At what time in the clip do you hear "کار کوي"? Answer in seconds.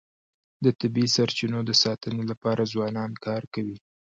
3.25-3.77